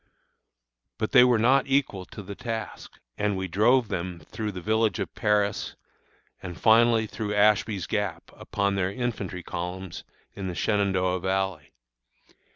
[0.97, 4.97] But they were not equal to the task, and we drove them through the village
[4.97, 5.75] of Paris,
[6.41, 10.03] and finally through Ashby's Gap, upon their infantry columns
[10.33, 11.71] in the Shenandoah Valley.